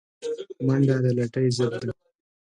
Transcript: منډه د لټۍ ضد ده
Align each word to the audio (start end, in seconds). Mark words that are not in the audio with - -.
منډه 0.65 0.95
د 1.03 1.05
لټۍ 1.17 1.47
ضد 1.57 1.73
ده 1.85 1.93